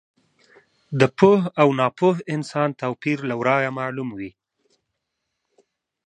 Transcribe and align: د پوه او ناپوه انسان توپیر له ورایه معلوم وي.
د 0.99 1.01
پوه 1.17 1.39
او 1.61 1.67
ناپوه 1.79 2.15
انسان 2.35 2.69
توپیر 2.81 3.17
له 3.29 3.35
ورایه 3.41 3.69
معلوم 3.79 4.09
وي. 4.17 4.31